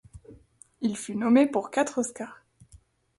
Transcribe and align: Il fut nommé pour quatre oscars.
Il 0.81 0.97
fut 0.97 1.15
nommé 1.15 1.45
pour 1.45 1.69
quatre 1.69 1.99
oscars. 1.99 2.41